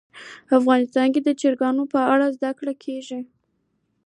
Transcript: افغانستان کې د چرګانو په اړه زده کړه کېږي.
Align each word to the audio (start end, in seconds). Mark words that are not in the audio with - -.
افغانستان 0.57 1.07
کې 1.13 1.21
د 1.23 1.29
چرګانو 1.41 1.83
په 1.93 1.99
اړه 2.13 2.27
زده 2.35 2.51
کړه 2.59 2.73
کېږي. 2.83 3.19